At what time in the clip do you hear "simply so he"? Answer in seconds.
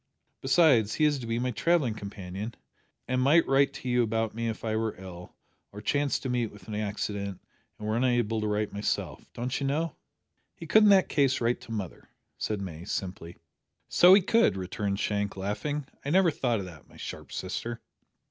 12.85-14.23